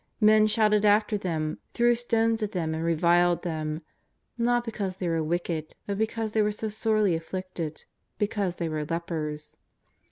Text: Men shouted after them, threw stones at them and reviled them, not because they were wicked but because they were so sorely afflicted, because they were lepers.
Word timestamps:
Men 0.19 0.47
shouted 0.47 0.83
after 0.83 1.15
them, 1.15 1.59
threw 1.75 1.93
stones 1.93 2.41
at 2.41 2.53
them 2.53 2.73
and 2.73 2.83
reviled 2.83 3.43
them, 3.43 3.83
not 4.35 4.65
because 4.65 4.95
they 4.97 5.07
were 5.07 5.21
wicked 5.21 5.75
but 5.85 5.99
because 5.99 6.31
they 6.31 6.41
were 6.41 6.51
so 6.51 6.69
sorely 6.69 7.13
afflicted, 7.13 7.85
because 8.17 8.55
they 8.55 8.67
were 8.67 8.83
lepers. 8.83 9.57